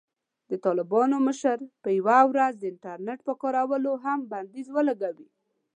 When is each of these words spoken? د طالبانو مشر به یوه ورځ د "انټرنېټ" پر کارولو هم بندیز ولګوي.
د 0.49 0.51
طالبانو 0.65 1.15
مشر 1.27 1.57
به 1.81 1.89
یوه 1.99 2.19
ورځ 2.31 2.53
د 2.57 2.63
"انټرنېټ" 2.73 3.19
پر 3.27 3.33
کارولو 3.41 3.91
هم 4.03 4.19
بندیز 4.31 4.67
ولګوي. 4.77 5.29